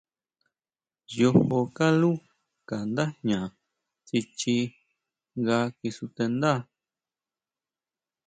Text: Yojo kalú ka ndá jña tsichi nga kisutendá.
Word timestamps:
Yojo 1.15 1.59
kalú 1.77 2.11
ka 2.67 2.77
ndá 2.89 3.03
jña 3.23 3.39
tsichi 4.05 4.57
nga 5.39 5.57
kisutendá. 5.79 6.51